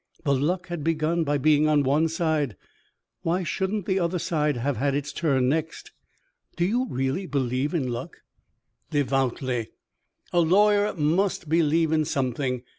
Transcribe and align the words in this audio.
The 0.23 0.33
luck 0.33 0.69
had 0.69 0.83
begun 0.83 1.23
by 1.23 1.37
being 1.37 1.67
on 1.67 1.83
one 1.83 2.07
side 2.07 2.55
why 3.21 3.43
shouldn't 3.43 3.85
the 3.85 3.99
other 3.99 4.17
side 4.17 4.57
have 4.57 4.77
had 4.77 4.95
its 4.95 5.13
turn 5.13 5.47
next?" 5.47 5.91
"Do 6.55 6.65
you 6.65 6.87
really 6.89 7.27
believe 7.27 7.75
in 7.75 7.87
luck?" 7.87 8.17
"Devoutly. 8.89 9.67
A 10.33 10.39
lawyer 10.39 10.95
must 10.95 11.49
believe 11.49 11.91
in 11.91 12.03
something. 12.05 12.63